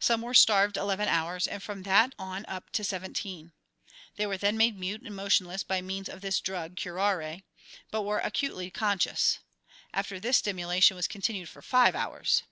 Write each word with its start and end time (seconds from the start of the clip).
Some 0.00 0.22
were 0.22 0.34
starved 0.34 0.76
eleven 0.76 1.06
hours 1.08 1.46
and 1.46 1.62
from 1.62 1.84
that 1.84 2.12
on 2.18 2.44
up 2.48 2.70
to 2.70 2.82
seventeen. 2.82 3.52
They 4.16 4.26
were 4.26 4.36
then 4.36 4.56
made 4.56 4.76
mute 4.76 5.02
and 5.02 5.14
motionless 5.14 5.62
by 5.62 5.82
means 5.82 6.08
of 6.08 6.20
this 6.20 6.40
drug, 6.40 6.74
curare, 6.74 7.44
but 7.92 8.02
were 8.02 8.18
acutely 8.18 8.72
conscious. 8.72 9.38
After 9.94 10.18
this 10.18 10.38
stimulation 10.38 10.96
was 10.96 11.06
continued 11.06 11.48
for 11.48 11.62
five 11.62 11.94
hours. 11.94 12.42